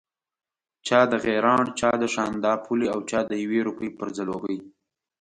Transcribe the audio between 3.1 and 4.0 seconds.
د یوې روپۍ